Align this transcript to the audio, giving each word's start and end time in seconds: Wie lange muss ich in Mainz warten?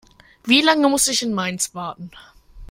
Wie 0.43 0.63
lange 0.63 0.89
muss 0.89 1.07
ich 1.07 1.21
in 1.21 1.31
Mainz 1.31 1.75
warten? 1.75 2.09